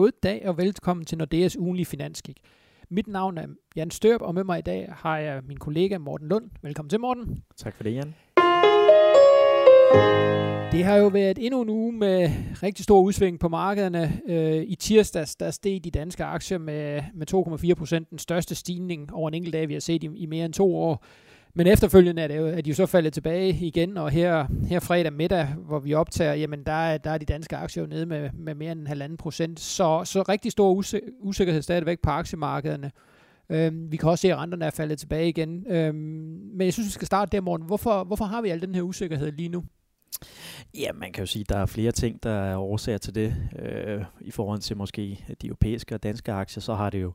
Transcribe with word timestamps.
God 0.00 0.10
dag 0.22 0.48
og 0.48 0.58
velkommen 0.58 1.06
til 1.06 1.18
Nordeas 1.18 1.58
ugenlige 1.58 1.86
finanskik. 1.86 2.36
Mit 2.88 3.06
navn 3.06 3.38
er 3.38 3.46
Jan 3.76 3.90
Størp, 3.90 4.20
og 4.22 4.34
med 4.34 4.44
mig 4.44 4.58
i 4.58 4.62
dag 4.62 4.88
har 4.92 5.18
jeg 5.18 5.42
min 5.48 5.56
kollega 5.56 5.98
Morten 5.98 6.28
Lund. 6.28 6.50
Velkommen 6.62 6.90
til, 6.90 7.00
Morten. 7.00 7.42
Tak 7.56 7.76
for 7.76 7.82
det, 7.82 7.94
Jan. 7.94 8.14
Det 10.72 10.84
har 10.84 10.96
jo 10.96 11.06
været 11.06 11.38
endnu 11.38 11.62
en 11.62 11.68
uge 11.68 11.92
med 11.92 12.30
rigtig 12.62 12.84
stor 12.84 13.00
udsving 13.00 13.40
på 13.40 13.48
markederne. 13.48 14.20
Øh, 14.28 14.64
I 14.66 14.74
tirsdags 14.74 15.36
der 15.36 15.50
steg 15.50 15.84
de 15.84 15.90
danske 15.90 16.24
aktier 16.24 16.58
med, 16.58 17.02
med 17.14 17.34
2,4 17.70 17.74
procent, 17.74 18.10
den 18.10 18.18
største 18.18 18.54
stigning 18.54 19.12
over 19.12 19.28
en 19.28 19.34
enkelt 19.34 19.52
dag, 19.52 19.68
vi 19.68 19.72
har 19.72 19.80
set 19.80 20.04
i, 20.04 20.08
i 20.16 20.26
mere 20.26 20.44
end 20.44 20.52
to 20.52 20.76
år. 20.76 21.04
Men 21.54 21.66
efterfølgende 21.66 22.22
er, 22.22 22.28
det 22.28 22.36
jo, 22.36 22.46
at 22.46 22.64
de 22.64 22.70
jo 22.70 22.74
så 22.74 22.86
faldet 22.86 23.12
tilbage 23.12 23.66
igen, 23.66 23.96
og 23.96 24.10
her, 24.10 24.46
her 24.68 24.80
fredag 24.80 25.12
middag, 25.12 25.46
hvor 25.46 25.78
vi 25.78 25.94
optager, 25.94 26.34
jamen 26.34 26.64
der 26.64 26.72
er, 26.72 26.98
der 26.98 27.10
er 27.10 27.18
de 27.18 27.24
danske 27.24 27.56
aktier 27.56 27.82
jo 27.82 27.88
nede 27.88 28.06
med, 28.06 28.30
med 28.34 28.54
mere 28.54 28.72
end 28.72 28.80
en 28.80 28.86
halvanden 28.86 29.16
procent. 29.16 29.60
Så, 29.60 30.04
så 30.04 30.22
rigtig 30.22 30.52
stor 30.52 30.84
usikkerhed 31.20 31.62
stadigvæk 31.62 31.98
på 32.02 32.10
aktiemarkederne. 32.10 32.90
Øhm, 33.50 33.92
vi 33.92 33.96
kan 33.96 34.08
også 34.08 34.22
se, 34.22 34.32
at 34.32 34.38
renterne 34.38 34.64
er 34.64 34.70
faldet 34.70 34.98
tilbage 34.98 35.28
igen. 35.28 35.66
Øhm, 35.68 35.94
men 36.54 36.60
jeg 36.60 36.72
synes, 36.72 36.86
vi 36.86 36.92
skal 36.92 37.06
starte 37.06 37.36
der, 37.36 37.40
morgen. 37.40 37.62
Hvorfor, 37.62 38.04
hvorfor 38.04 38.24
har 38.24 38.42
vi 38.42 38.48
al 38.48 38.60
den 38.62 38.74
her 38.74 38.82
usikkerhed 38.82 39.32
lige 39.32 39.48
nu? 39.48 39.64
Ja, 40.74 40.92
man 40.92 41.12
kan 41.12 41.22
jo 41.22 41.26
sige, 41.26 41.40
at 41.40 41.48
der 41.48 41.56
er 41.58 41.66
flere 41.66 41.92
ting, 41.92 42.22
der 42.22 42.30
er 42.30 42.56
årsager 42.56 42.98
til 42.98 43.14
det. 43.14 43.36
Øh, 43.58 44.04
I 44.20 44.30
forhold 44.30 44.60
til 44.60 44.76
måske 44.76 45.24
de 45.42 45.46
europæiske 45.46 45.94
og 45.94 46.02
danske 46.02 46.32
aktier, 46.32 46.60
så 46.60 46.74
har 46.74 46.90
det 46.90 47.02
jo 47.02 47.12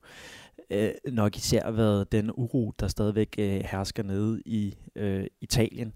øh, 0.69 0.91
nok 1.11 1.37
især 1.37 1.71
været 1.71 2.11
den 2.11 2.31
uro, 2.33 2.73
der 2.79 2.87
stadigvæk 2.87 3.35
øh, 3.39 3.61
hersker 3.71 4.03
nede 4.03 4.41
i 4.45 4.75
øh, 4.95 5.27
Italien. 5.41 5.93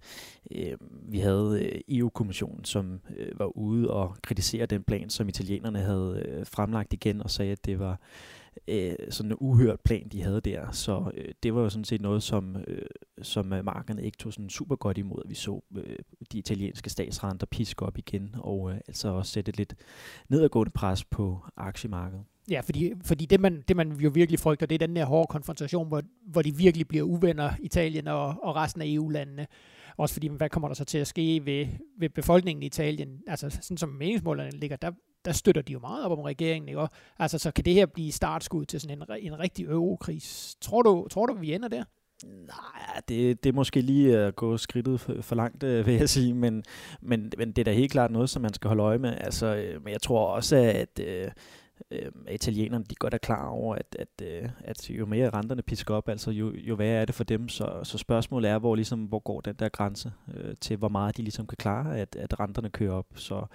Øh, 0.51 0.77
vi 1.01 1.19
havde 1.19 1.59
øh, 1.61 1.81
EU-kommissionen, 1.97 2.65
som 2.65 2.99
øh, 3.17 3.39
var 3.39 3.57
ude 3.57 3.89
og 3.89 4.15
kritisere 4.23 4.65
den 4.65 4.83
plan, 4.83 5.09
som 5.09 5.29
italienerne 5.29 5.79
havde 5.79 6.23
øh, 6.25 6.45
fremlagt 6.45 6.93
igen, 6.93 7.21
og 7.21 7.31
sagde, 7.31 7.51
at 7.51 7.65
det 7.65 7.79
var 7.79 7.99
øh, 8.67 8.95
sådan 9.09 9.31
en 9.31 9.37
uhørt 9.39 9.79
plan, 9.79 10.07
de 10.07 10.23
havde 10.23 10.41
der. 10.41 10.71
Så 10.71 11.11
øh, 11.13 11.33
det 11.43 11.55
var 11.55 11.61
jo 11.61 11.69
sådan 11.69 11.85
set 11.85 12.01
noget, 12.01 12.23
som, 12.23 12.55
øh, 12.67 12.81
som 13.21 13.53
øh, 13.53 13.65
markerne 13.65 14.03
ikke 14.03 14.17
tog 14.17 14.33
sådan 14.33 14.49
super 14.49 14.75
godt 14.75 14.97
imod. 14.97 15.21
Vi 15.27 15.35
så 15.35 15.61
øh, 15.75 15.95
de 16.31 16.37
italienske 16.37 16.89
statsrenter 16.89 17.45
piske 17.45 17.85
op 17.85 17.97
igen, 17.97 18.35
og 18.37 18.71
øh, 18.71 18.77
altså 18.87 19.07
også 19.09 19.31
sætte 19.31 19.51
lidt 19.51 19.75
nedadgående 20.29 20.71
pres 20.71 21.03
på 21.03 21.39
aktiemarkedet. 21.57 22.25
Ja, 22.49 22.61
fordi, 22.61 22.93
fordi 23.03 23.25
det, 23.25 23.39
man, 23.39 23.63
det 23.67 23.75
man 23.75 23.91
jo 23.91 24.11
virkelig 24.13 24.39
frygter, 24.39 24.65
det 24.65 24.81
er 24.81 24.87
den 24.87 24.95
der 24.95 25.05
hårde 25.05 25.27
konfrontation, 25.27 25.87
hvor, 25.87 26.01
hvor 26.27 26.41
de 26.41 26.55
virkelig 26.55 26.87
bliver 26.87 27.03
uvenner, 27.03 27.51
Italien 27.61 28.07
og, 28.07 28.35
og 28.43 28.55
resten 28.55 28.81
af 28.81 28.85
EU-landene. 28.87 29.47
Også 29.97 30.15
fordi, 30.15 30.27
hvad 30.27 30.49
kommer 30.49 30.67
der 30.67 30.75
så 30.75 30.85
til 30.85 30.97
at 30.97 31.07
ske 31.07 31.41
ved, 31.45 31.67
ved 31.99 32.09
befolkningen 32.09 32.63
i 32.63 32.65
Italien? 32.65 33.19
Altså 33.27 33.49
sådan 33.49 33.77
som 33.77 33.89
meningsmålerne 33.89 34.51
ligger, 34.51 34.77
der, 34.77 34.91
der 35.25 35.31
støtter 35.31 35.61
de 35.61 35.73
jo 35.73 35.79
meget 35.79 36.05
op 36.05 36.11
om 36.11 36.19
regeringen, 36.19 36.69
ikke? 36.69 36.87
Altså, 37.19 37.37
så 37.37 37.51
kan 37.51 37.65
det 37.65 37.73
her 37.73 37.85
blive 37.85 38.11
startskud 38.11 38.65
til 38.65 38.79
sådan 38.81 38.97
en, 38.97 39.03
en 39.19 39.39
rigtig 39.39 39.65
eurokris. 39.65 40.57
Tror 40.61 40.81
du, 40.81 41.07
tror 41.11 41.25
du, 41.25 41.33
vi 41.33 41.53
ender 41.53 41.67
der? 41.67 41.83
Nej, 42.25 43.01
det, 43.09 43.43
det 43.43 43.49
er 43.49 43.53
måske 43.53 43.81
lige 43.81 44.17
at 44.17 44.35
gå 44.35 44.57
skridtet 44.57 44.99
for, 44.99 45.15
for 45.21 45.35
langt, 45.35 45.63
øh, 45.63 45.85
vil 45.85 45.93
jeg 45.93 46.09
sige, 46.09 46.33
men, 46.33 46.63
men, 47.01 47.31
men 47.37 47.51
det 47.51 47.57
er 47.57 47.63
da 47.63 47.71
helt 47.71 47.91
klart 47.91 48.11
noget, 48.11 48.29
som 48.29 48.41
man 48.41 48.53
skal 48.53 48.67
holde 48.67 48.83
øje 48.83 48.97
med. 48.97 49.13
Altså, 49.17 49.55
øh, 49.55 49.83
men 49.83 49.93
jeg 49.93 50.01
tror 50.01 50.25
også, 50.25 50.55
at 50.55 50.99
øh, 50.99 51.31
øh, 51.91 52.11
italienerne 52.31 52.83
de 52.83 52.95
godt 52.95 53.13
er 53.13 53.17
klar 53.17 53.47
over, 53.47 53.75
at, 53.75 53.95
at, 53.99 54.21
øh, 54.27 54.49
at 54.59 54.89
jo 54.89 55.05
mere 55.05 55.29
renterne 55.29 55.61
pisker 55.61 55.95
op, 55.95 56.09
altså 56.09 56.31
jo, 56.31 56.53
jo 56.55 56.75
værre 56.75 57.01
er 57.01 57.05
det 57.05 57.15
for 57.15 57.23
dem. 57.23 57.49
Så, 57.49 57.79
så 57.83 57.97
spørgsmålet 57.97 58.49
er, 58.49 58.59
hvor, 58.59 58.75
ligesom, 58.75 59.03
hvor 59.03 59.19
går 59.19 59.41
den 59.41 59.55
der 59.55 59.69
grænse 59.69 60.11
øh, 60.33 60.55
til, 60.61 60.77
hvor 60.77 60.89
meget 60.89 61.17
de 61.17 61.21
ligesom 61.21 61.47
kan 61.47 61.57
klare, 61.57 61.97
at, 61.97 62.15
at 62.15 62.39
renterne 62.39 62.69
kører 62.69 62.93
op. 62.93 63.07
Så 63.15 63.45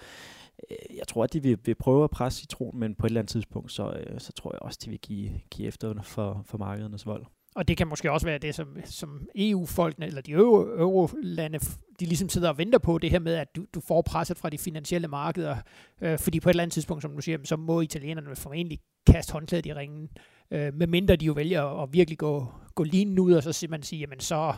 øh, 0.70 0.96
jeg 0.96 1.08
tror, 1.08 1.24
at 1.24 1.32
de 1.32 1.42
vil, 1.42 1.58
vil 1.64 1.74
prøve 1.74 2.04
at 2.04 2.10
presse 2.10 2.40
citron, 2.40 2.78
men 2.78 2.94
på 2.94 3.06
et 3.06 3.10
eller 3.10 3.20
andet 3.20 3.32
tidspunkt, 3.32 3.72
så, 3.72 3.90
øh, 3.90 4.20
så 4.20 4.32
tror 4.32 4.54
jeg 4.54 4.62
også, 4.62 4.78
at 4.80 4.84
de 4.84 4.90
vil 4.90 5.00
give, 5.00 5.30
give 5.50 5.68
efter 5.68 6.02
for, 6.02 6.42
for 6.46 6.58
markedernes 6.58 7.06
vold. 7.06 7.26
Og 7.54 7.68
det 7.68 7.76
kan 7.76 7.86
måske 7.86 8.12
også 8.12 8.26
være 8.26 8.38
det, 8.38 8.54
som, 8.54 8.76
som 8.84 9.28
EU-folkene, 9.34 10.06
eller 10.06 10.20
de 10.20 10.32
euro-lande, 10.32 11.58
de 12.00 12.06
ligesom 12.06 12.28
sidder 12.28 12.48
og 12.48 12.58
venter 12.58 12.78
på, 12.78 12.98
det 12.98 13.10
her 13.10 13.18
med, 13.18 13.34
at 13.34 13.56
du, 13.56 13.64
du 13.74 13.80
får 13.80 14.02
presset 14.02 14.38
fra 14.38 14.50
de 14.50 14.58
finansielle 14.58 15.08
markeder, 15.08 15.56
øh, 16.00 16.18
fordi 16.18 16.40
på 16.40 16.48
et 16.48 16.52
eller 16.52 16.62
andet 16.62 16.74
tidspunkt, 16.74 17.02
som 17.02 17.14
du 17.14 17.20
siger, 17.20 17.38
så 17.44 17.56
må 17.56 17.80
italienerne 17.80 18.36
formentlig 18.36 18.80
kaste 19.06 19.32
håndklædet 19.32 19.66
i 19.66 19.74
ringen, 19.74 20.08
øh, 20.50 20.74
medmindre 20.74 21.16
de 21.16 21.26
jo 21.26 21.32
vælger 21.32 21.64
at, 21.64 21.82
at 21.82 21.92
virkelig 21.92 22.18
gå, 22.18 22.46
gå 22.74 22.82
linen 22.82 23.18
ud, 23.18 23.32
og 23.32 23.42
så 23.42 23.52
simpelthen 23.52 23.70
man 23.70 23.82
sige, 23.82 24.00
jamen 24.00 24.20
så, 24.20 24.54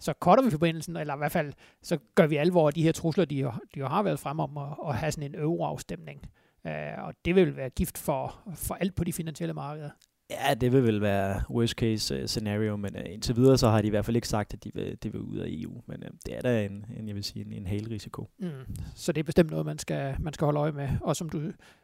så 0.00 0.12
cutter 0.20 0.44
vi 0.44 0.50
forbindelsen, 0.50 0.96
eller 0.96 1.14
i 1.14 1.18
hvert 1.18 1.32
fald, 1.32 1.52
så 1.82 1.98
gør 2.14 2.26
vi 2.26 2.36
alvor 2.36 2.66
af 2.66 2.72
de 2.72 2.82
her 2.82 2.92
trusler, 2.92 3.24
de 3.24 3.34
jo, 3.34 3.52
de 3.74 3.80
jo 3.80 3.86
har 3.86 4.02
været 4.02 4.18
frem 4.18 4.40
om 4.40 4.58
at, 4.58 4.88
at 4.88 4.94
have 4.94 5.12
sådan 5.12 5.34
en 5.34 5.40
euroafstemning. 5.40 6.20
Øh, 6.66 6.72
og 6.98 7.14
det 7.24 7.34
vil 7.34 7.56
være 7.56 7.70
gift 7.70 7.98
for, 7.98 8.40
for 8.54 8.74
alt 8.74 8.94
på 8.94 9.04
de 9.04 9.12
finansielle 9.12 9.54
markeder. 9.54 9.90
Ja, 10.30 10.54
det 10.54 10.72
vil 10.72 10.82
vel 10.82 11.00
være 11.00 11.42
worst 11.50 11.74
case 11.74 12.14
øh, 12.14 12.26
scenario, 12.26 12.76
men 12.76 12.96
øh, 12.96 13.04
indtil 13.06 13.36
videre 13.36 13.58
så 13.58 13.68
har 13.68 13.80
de 13.80 13.86
i 13.86 13.90
hvert 13.90 14.04
fald 14.04 14.16
ikke 14.16 14.28
sagt, 14.28 14.54
at 14.54 14.64
de 14.64 14.70
vil, 14.74 14.98
de 15.02 15.12
vil 15.12 15.20
ud 15.20 15.38
af 15.38 15.46
EU. 15.48 15.80
Men 15.86 16.02
øh, 16.02 16.10
det 16.26 16.36
er 16.36 16.40
da 16.40 16.64
en, 16.64 16.86
en, 16.96 17.08
jeg 17.08 17.14
vil 17.14 17.24
sige, 17.24 17.44
en, 17.44 17.52
en 17.52 17.66
hel 17.66 17.88
risiko. 17.88 18.28
Mm. 18.38 18.48
Så 18.94 19.12
det 19.12 19.20
er 19.20 19.24
bestemt 19.24 19.50
noget, 19.50 19.66
man 19.66 19.78
skal, 19.78 20.16
man 20.20 20.32
skal 20.32 20.44
holde 20.44 20.60
øje 20.60 20.72
med. 20.72 20.88
Og 21.00 21.16
som 21.16 21.28
du 21.28 21.42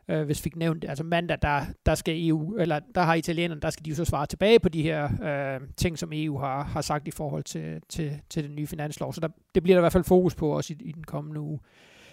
øh, 0.08 0.22
hvis 0.22 0.42
fik 0.42 0.56
nævnt, 0.56 0.84
altså 0.88 1.04
mandag, 1.04 1.38
der, 1.42 1.64
der 1.86 1.94
skal 1.94 2.28
EU, 2.28 2.56
eller 2.56 2.80
der 2.94 3.00
har 3.00 3.14
italienerne, 3.14 3.60
der 3.60 3.70
skal 3.70 3.84
de 3.84 3.90
jo 3.90 3.96
så 3.96 4.04
svare 4.04 4.26
tilbage 4.26 4.60
på 4.60 4.68
de 4.68 4.82
her 4.82 5.08
øh, 5.22 5.68
ting, 5.76 5.98
som 5.98 6.10
EU 6.12 6.38
har, 6.38 6.62
har 6.62 6.80
sagt 6.80 7.08
i 7.08 7.10
forhold 7.10 7.44
til, 7.44 7.80
til, 7.88 8.20
til 8.30 8.44
den 8.44 8.54
nye 8.54 8.66
finanslov. 8.66 9.12
Så 9.12 9.20
der, 9.20 9.28
det 9.54 9.62
bliver 9.62 9.76
der 9.76 9.80
i 9.80 9.82
hvert 9.82 9.92
fald 9.92 10.04
fokus 10.04 10.34
på 10.34 10.48
også 10.48 10.72
i, 10.72 10.76
i 10.80 10.92
den 10.92 11.04
kommende 11.04 11.40
uge. 11.40 11.60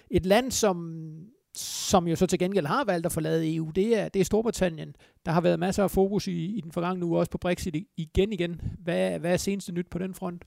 Et 0.09 0.25
land, 0.25 0.51
som 0.51 1.07
som 1.55 2.07
jo 2.07 2.15
så 2.15 2.25
til 2.25 2.39
gengæld 2.39 2.65
har 2.65 2.83
valgt 2.83 3.05
at 3.05 3.11
forlade 3.11 3.55
EU, 3.55 3.71
det 3.75 3.99
er, 3.99 4.09
det 4.09 4.19
er 4.19 4.25
Storbritannien. 4.25 4.95
Der 5.25 5.31
har 5.31 5.41
været 5.41 5.59
masser 5.59 5.83
af 5.83 5.91
fokus 5.91 6.27
i, 6.27 6.45
i 6.45 6.61
den 6.61 6.71
forgangne 6.71 7.05
uge, 7.05 7.19
også 7.19 7.31
på 7.31 7.37
Brexit 7.37 7.75
igen 7.97 8.33
igen. 8.33 8.61
Hvad, 8.79 9.19
hvad 9.19 9.33
er 9.33 9.37
seneste 9.37 9.71
nyt 9.71 9.87
på 9.91 9.97
den 9.97 10.13
front? 10.13 10.43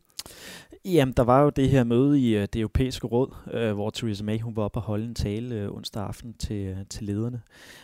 Jamen, 0.84 1.14
der 1.16 1.22
var 1.22 1.42
jo 1.42 1.50
det 1.50 1.68
her 1.68 1.84
møde 1.84 2.20
i 2.20 2.36
uh, 2.36 2.42
det 2.42 2.56
europæiske 2.56 3.06
råd, 3.06 3.34
uh, 3.54 3.72
hvor 3.74 3.90
Theresa 3.90 4.24
May 4.24 4.40
hun 4.40 4.56
var 4.56 4.62
oppe 4.62 4.78
og 4.78 4.82
holde 4.82 5.04
en 5.04 5.14
tale 5.14 5.70
uh, 5.70 5.76
onsdag 5.76 6.02
aften 6.02 6.34
til, 6.34 6.70
uh, 6.70 6.78
til 6.90 7.06
lederne 7.06 7.40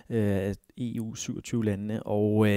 af 0.09 0.51
uh, 0.51 0.55
EU 0.79 1.15
27 1.15 1.65
landene, 1.65 2.03
og 2.03 2.35
uh, 2.37 2.49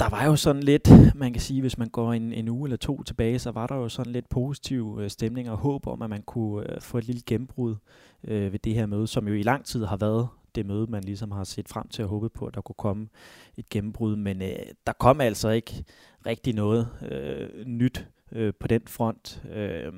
der 0.00 0.08
var 0.08 0.24
jo 0.24 0.36
sådan 0.36 0.62
lidt, 0.62 0.90
man 1.14 1.32
kan 1.32 1.42
sige, 1.42 1.60
hvis 1.60 1.78
man 1.78 1.88
går 1.88 2.12
en, 2.12 2.32
en 2.32 2.48
uge 2.48 2.66
eller 2.66 2.76
to 2.76 3.02
tilbage, 3.02 3.38
så 3.38 3.50
var 3.50 3.66
der 3.66 3.74
jo 3.74 3.88
sådan 3.88 4.12
lidt 4.12 4.28
positiv 4.28 4.98
øh, 5.00 5.10
stemning 5.10 5.50
og 5.50 5.56
håb 5.56 5.86
om, 5.86 6.02
at 6.02 6.10
man 6.10 6.22
kunne 6.22 6.74
øh, 6.74 6.80
få 6.80 6.98
et 6.98 7.04
lille 7.04 7.22
gennembrud 7.26 7.76
øh, 8.24 8.52
ved 8.52 8.58
det 8.58 8.74
her 8.74 8.86
møde, 8.86 9.06
som 9.06 9.28
jo 9.28 9.34
i 9.34 9.42
lang 9.42 9.64
tid 9.64 9.84
har 9.84 9.96
været 9.96 10.28
det 10.54 10.66
møde, 10.66 10.86
man 10.86 11.04
ligesom 11.04 11.30
har 11.30 11.44
set 11.44 11.68
frem 11.68 11.88
til 11.88 12.02
at 12.02 12.08
håbe 12.08 12.28
på, 12.28 12.46
at 12.46 12.54
der 12.54 12.60
kunne 12.60 12.74
komme 12.78 13.08
et 13.56 13.68
gennembrud. 13.68 14.16
Men 14.16 14.42
øh, 14.42 14.56
der 14.86 14.92
kom 14.92 15.20
altså 15.20 15.48
ikke 15.48 15.84
rigtig 16.26 16.54
noget 16.54 16.88
øh, 17.10 17.66
nyt 17.66 18.06
øh, 18.32 18.52
på 18.60 18.68
den 18.68 18.82
front. 18.86 19.42
Øh, 19.52 19.92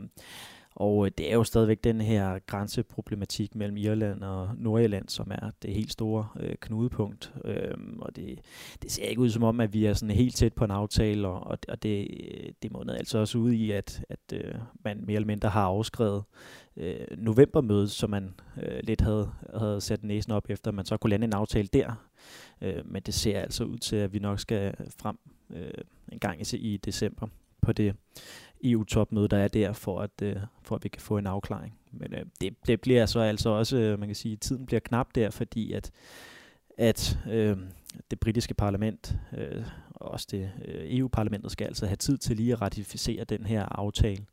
og 0.75 1.07
øh, 1.07 1.13
det 1.19 1.31
er 1.31 1.35
jo 1.35 1.45
stadigvæk 1.45 1.85
den 1.85 2.01
her 2.01 2.39
grænseproblematik 2.47 3.55
mellem 3.55 3.77
Irland 3.77 4.23
og 4.23 4.51
Nordirland, 4.57 5.09
som 5.09 5.31
er 5.31 5.51
det 5.63 5.75
helt 5.75 5.93
store 5.93 6.29
øh, 6.41 6.55
knudepunkt. 6.61 7.33
Øhm, 7.45 7.99
og 8.01 8.17
det, 8.17 8.41
det 8.83 8.93
ser 8.93 9.05
ikke 9.05 9.21
ud 9.21 9.31
som 9.31 9.43
om, 9.43 9.61
at 9.61 9.73
vi 9.73 9.85
er 9.85 9.95
sådan 9.95 10.15
helt 10.15 10.37
tæt 10.37 10.53
på 10.53 10.65
en 10.65 10.71
aftale, 10.71 11.29
og, 11.29 11.59
og 11.69 11.83
det, 11.83 12.09
det 12.63 12.73
måned 12.73 12.95
altså 12.95 13.19
også 13.19 13.39
ud 13.39 13.53
i, 13.53 13.71
at, 13.71 14.05
at 14.09 14.33
øh, 14.35 14.55
man 14.85 15.05
mere 15.07 15.17
eller 15.17 15.27
mindre 15.27 15.49
har 15.49 15.65
afskrevet 15.65 16.25
øh, 16.77 17.07
novembermødet, 17.19 17.91
som 17.91 18.11
man 18.11 18.35
øh, 18.63 18.81
lidt 18.83 19.01
havde, 19.01 19.31
havde 19.59 19.81
sat 19.81 20.05
næsen 20.05 20.33
op 20.33 20.51
efter, 20.51 20.71
at 20.71 20.75
man 20.75 20.85
så 20.85 20.97
kunne 20.97 21.11
lande 21.11 21.25
en 21.25 21.33
aftale 21.33 21.69
der. 21.73 22.09
Øh, 22.61 22.83
men 22.85 23.03
det 23.03 23.15
ser 23.15 23.41
altså 23.41 23.65
ud 23.65 23.79
til, 23.79 23.97
at 23.97 24.13
vi 24.13 24.19
nok 24.19 24.41
skal 24.41 24.75
frem 24.99 25.19
øh, 25.51 25.71
en 26.13 26.19
gang 26.19 26.41
i, 26.41 26.57
i 26.57 26.77
december 26.77 27.27
på 27.63 27.73
det 27.73 27.95
EU-topmøde, 28.65 29.29
der 29.29 29.37
er 29.37 29.49
der, 29.49 29.73
for 29.73 30.01
at, 30.01 30.23
øh, 30.23 30.37
for 30.63 30.77
at 30.77 30.85
vi 30.85 30.89
kan 30.89 31.03
få 31.03 31.19
en 31.19 31.27
afklaring. 31.27 31.75
Men 31.93 32.15
øh, 32.15 32.25
det, 32.41 32.55
det 32.67 32.81
bliver 32.81 33.07
så 33.07 33.21
altså 33.21 33.49
også, 33.49 33.77
øh, 33.77 33.99
man 33.99 34.09
kan 34.09 34.15
sige, 34.15 34.37
tiden 34.37 34.67
bliver 34.67 34.81
knap 34.81 35.07
der, 35.15 35.31
fordi 35.31 35.73
at, 35.73 35.91
at 36.79 37.19
øh, 37.31 37.57
det 38.11 38.21
britiske 38.21 38.55
parlament 38.55 39.17
øh, 39.39 39.65
og 39.95 40.11
også 40.11 40.27
det 40.31 40.51
øh, 40.65 40.99
EU-parlamentet 40.99 41.53
skal 41.53 41.67
altså 41.67 41.87
have 41.87 41.97
tid 41.97 42.19
til 42.19 42.37
lige 42.37 42.53
at 42.53 42.63
ratificere 42.63 43.25
den 43.25 43.47
her 43.47 43.65
aftale. 43.65 44.27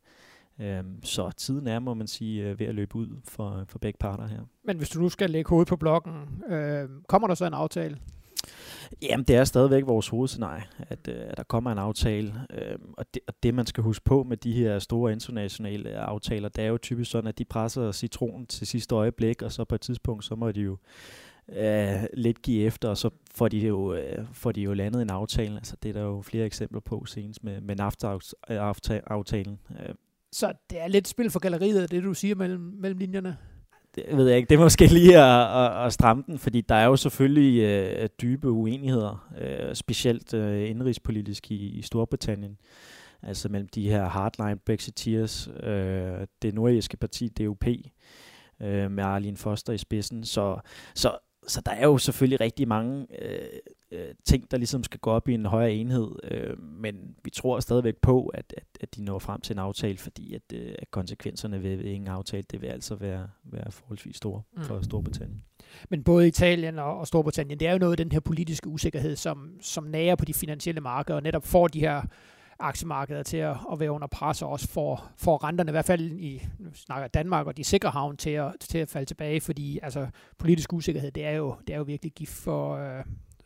Øh, 0.60 0.84
så 1.02 1.30
tiden 1.36 1.66
er, 1.66 1.78
må 1.78 1.94
man 1.94 2.06
sige, 2.06 2.48
øh, 2.48 2.58
ved 2.58 2.66
at 2.66 2.74
løbe 2.74 2.96
ud 2.96 3.08
for, 3.24 3.64
for 3.68 3.78
begge 3.78 3.98
parter 3.98 4.26
her. 4.26 4.40
Men 4.64 4.76
hvis 4.76 4.88
du 4.88 5.00
nu 5.00 5.08
skal 5.08 5.30
lægge 5.30 5.48
hovedet 5.48 5.68
på 5.68 5.76
blokken, 5.76 6.12
øh, 6.48 6.88
kommer 7.08 7.28
der 7.28 7.34
så 7.34 7.46
en 7.46 7.54
aftale? 7.54 7.98
Jamen, 9.02 9.24
det 9.24 9.36
er 9.36 9.44
stadigvæk 9.44 9.86
vores 9.86 10.08
hovedscenarie, 10.08 10.62
at, 10.78 11.08
øh, 11.08 11.14
at 11.28 11.36
der 11.36 11.42
kommer 11.42 11.72
en 11.72 11.78
aftale. 11.78 12.34
Øhm, 12.50 12.94
og, 12.96 13.04
det, 13.14 13.22
og 13.28 13.34
det, 13.42 13.54
man 13.54 13.66
skal 13.66 13.84
huske 13.84 14.04
på 14.04 14.22
med 14.22 14.36
de 14.36 14.52
her 14.52 14.78
store 14.78 15.12
internationale 15.12 15.96
aftaler, 15.96 16.48
det 16.48 16.64
er 16.64 16.68
jo 16.68 16.78
typisk 16.78 17.10
sådan, 17.10 17.28
at 17.28 17.38
de 17.38 17.44
presser 17.44 17.92
citronen 17.92 18.46
til 18.46 18.66
sidste 18.66 18.94
øjeblik, 18.94 19.42
og 19.42 19.52
så 19.52 19.64
på 19.64 19.74
et 19.74 19.80
tidspunkt, 19.80 20.24
så 20.24 20.34
må 20.34 20.52
de 20.52 20.60
jo 20.60 20.76
øh, 21.52 22.04
lidt 22.14 22.42
give 22.42 22.64
efter, 22.64 22.88
og 22.88 22.96
så 22.96 23.10
får 23.34 23.48
de 23.48 23.58
jo, 23.58 23.94
øh, 23.94 24.26
får 24.32 24.52
de 24.52 24.60
jo 24.60 24.74
landet 24.74 25.02
en 25.02 25.10
aftale. 25.10 25.56
Altså, 25.56 25.76
det 25.82 25.88
er 25.88 25.92
der 25.92 26.02
jo 26.02 26.22
flere 26.22 26.46
eksempler 26.46 26.80
på 26.80 27.04
senest 27.04 27.44
med, 27.44 27.60
med 27.60 27.76
NAFTA-aftalen. 27.76 29.58
Øh, 29.70 29.88
øh. 29.88 29.94
Så 30.32 30.52
det 30.70 30.80
er 30.80 30.88
lidt 30.88 31.08
spil 31.08 31.30
for 31.30 31.40
galleriet, 31.40 31.90
det 31.90 32.02
du 32.02 32.14
siger 32.14 32.34
mellem, 32.34 32.60
mellem 32.60 32.98
linjerne? 32.98 33.36
Det 33.94 34.16
ved 34.16 34.28
jeg 34.28 34.36
ikke. 34.36 34.48
Det 34.48 34.54
er 34.54 34.60
måske 34.60 34.86
lige 34.86 35.18
at, 35.18 35.64
at, 35.64 35.86
at 35.86 35.92
stramme 35.92 36.24
den, 36.26 36.38
fordi 36.38 36.60
der 36.60 36.74
er 36.74 36.86
jo 36.86 36.96
selvfølgelig 36.96 37.62
øh, 37.62 38.08
dybe 38.22 38.50
uenigheder, 38.50 39.28
øh, 39.40 39.74
specielt 39.74 40.34
øh, 40.34 40.70
indrigspolitisk 40.70 41.50
i, 41.50 41.54
i 41.54 41.82
Storbritannien. 41.82 42.58
Altså 43.22 43.48
mellem 43.48 43.68
de 43.68 43.88
her 43.88 44.08
hardline 44.08 44.56
Brexiteers, 44.66 45.48
øh, 45.62 46.26
det 46.42 46.54
nordiske 46.54 46.96
parti 46.96 47.28
DUP, 47.28 47.64
øh, 48.60 48.90
med 48.90 49.04
Arlene 49.04 49.36
Foster 49.36 49.72
i 49.72 49.78
spidsen. 49.78 50.24
Så, 50.24 50.60
så 50.94 51.18
så 51.46 51.60
der 51.66 51.72
er 51.72 51.86
jo 51.86 51.98
selvfølgelig 51.98 52.40
rigtig 52.40 52.68
mange 52.68 53.06
øh, 53.22 53.58
øh, 53.92 54.14
ting, 54.24 54.50
der 54.50 54.56
ligesom 54.56 54.84
skal 54.84 55.00
gå 55.00 55.10
op 55.10 55.28
i 55.28 55.34
en 55.34 55.46
højere 55.46 55.72
enhed, 55.72 56.10
øh, 56.24 56.62
men 56.62 57.16
vi 57.24 57.30
tror 57.30 57.60
stadigvæk 57.60 57.96
på, 57.96 58.26
at, 58.26 58.54
at, 58.56 58.64
at 58.80 58.96
de 58.96 59.04
når 59.04 59.18
frem 59.18 59.40
til 59.40 59.54
en 59.54 59.58
aftale, 59.58 59.98
fordi 59.98 60.34
at, 60.34 60.42
øh, 60.54 60.74
at 60.78 60.90
konsekvenserne 60.90 61.62
ved, 61.62 61.76
ved 61.76 61.84
ingen 61.84 62.08
aftale, 62.08 62.44
det 62.50 62.60
vil 62.60 62.66
altså 62.66 62.94
være, 62.94 63.28
være 63.52 63.72
forholdsvis 63.72 64.16
store 64.16 64.42
mm. 64.56 64.62
for 64.62 64.82
Storbritannien. 64.82 65.42
Men 65.88 66.04
både 66.04 66.28
Italien 66.28 66.78
og, 66.78 66.98
og 66.98 67.06
Storbritannien, 67.06 67.60
det 67.60 67.68
er 67.68 67.72
jo 67.72 67.78
noget 67.78 67.92
af 67.92 67.96
den 67.96 68.12
her 68.12 68.20
politiske 68.20 68.68
usikkerhed, 68.68 69.16
som, 69.16 69.50
som 69.60 69.84
nærer 69.84 70.16
på 70.16 70.24
de 70.24 70.34
finansielle 70.34 70.80
markeder, 70.80 71.16
og 71.16 71.22
netop 71.22 71.46
får 71.46 71.68
de 71.68 71.80
her 71.80 72.02
aktiemarkeder 72.60 73.22
til 73.22 73.36
at, 73.36 73.56
at 73.72 73.80
være 73.80 73.90
under 73.90 74.06
pres, 74.06 74.42
og 74.42 74.48
også 74.48 74.68
får, 74.68 75.10
får 75.16 75.44
renterne, 75.44 75.70
i 75.70 75.72
hvert 75.72 75.84
fald 75.84 76.10
i 76.12 76.42
nu 76.58 76.70
snakker 76.74 77.08
Danmark 77.08 77.46
og 77.46 77.56
de 77.56 77.64
sikre 77.64 77.90
havn, 77.90 78.16
til 78.16 78.30
at, 78.30 78.54
til 78.60 78.78
at 78.78 78.88
falde 78.88 79.06
tilbage, 79.06 79.40
fordi 79.40 79.78
altså, 79.82 80.06
politisk 80.38 80.72
usikkerhed, 80.72 81.10
det 81.10 81.24
er 81.24 81.30
jo, 81.30 81.54
det 81.66 81.72
er 81.72 81.78
jo 81.78 81.84
virkelig 81.84 82.12
gift 82.12 82.32
for, 82.32 82.76
øh, 82.76 83.04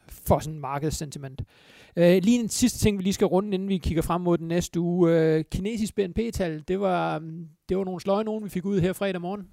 for 0.08 0.38
sådan 0.38 0.54
en 0.54 0.60
markedssentiment. 0.60 1.42
Øh, 1.96 2.22
lige 2.22 2.40
en 2.40 2.48
sidste 2.48 2.78
ting, 2.78 2.98
vi 2.98 3.02
lige 3.02 3.12
skal 3.12 3.26
runde, 3.26 3.54
inden 3.54 3.68
vi 3.68 3.78
kigger 3.78 4.02
frem 4.02 4.20
mod 4.20 4.38
den 4.38 4.48
næste 4.48 4.80
uge. 4.80 5.12
Øh, 5.12 5.44
kinesisk 5.50 5.94
BNP-tal, 5.94 6.64
det 6.68 6.80
var, 6.80 7.18
det 7.68 7.78
var 7.78 7.84
nogle 7.84 8.00
sløje 8.00 8.24
nogen, 8.24 8.44
vi 8.44 8.48
fik 8.48 8.64
ud 8.64 8.80
her 8.80 8.92
fredag 8.92 9.20
morgen. 9.20 9.48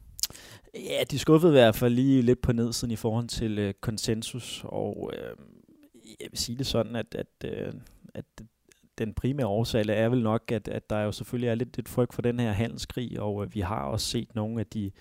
Ja, 0.75 1.03
de 1.11 1.19
skuffede 1.19 1.51
i 1.51 1.55
hvert 1.55 1.75
fald 1.75 1.93
lige 1.93 2.21
lidt 2.21 2.41
på 2.41 2.53
nedsiden 2.53 2.91
i 2.91 2.95
forhold 2.95 3.27
til 3.27 3.59
øh, 3.59 3.73
konsensus, 3.81 4.61
og 4.65 5.11
øh, 5.13 5.35
jeg 6.19 6.27
vil 6.31 6.39
sige 6.39 6.57
det 6.57 6.67
sådan, 6.67 6.95
at, 6.95 7.15
at, 7.15 7.51
øh, 7.51 7.73
at 8.13 8.25
den 8.97 9.13
primære 9.13 9.47
årsag 9.47 9.85
er 9.89 10.09
vel 10.09 10.23
nok, 10.23 10.51
at, 10.51 10.67
at 10.67 10.89
der 10.89 10.99
jo 10.99 11.11
selvfølgelig 11.11 11.47
er 11.47 11.55
lidt, 11.55 11.75
lidt 11.75 11.89
frygt 11.89 12.13
for 12.13 12.21
den 12.21 12.39
her 12.39 12.51
handelskrig, 12.51 13.19
og 13.19 13.43
øh, 13.43 13.55
vi 13.55 13.59
har 13.59 13.83
også 13.83 14.05
set 14.05 14.35
nogle 14.35 14.59
af 14.59 14.65
de 14.65 14.91